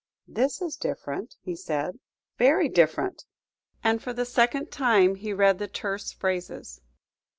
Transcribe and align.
"This 0.27 0.63
is 0.63 0.77
different," 0.77 1.35
he 1.43 1.55
said, 1.55 1.99
"very 2.39 2.67
different," 2.67 3.23
and 3.83 4.01
for 4.01 4.13
the 4.13 4.25
second 4.25 4.71
time 4.71 5.13
he 5.13 5.31
read 5.31 5.59
the 5.59 5.67
terse 5.67 6.11
phrases. 6.11 6.81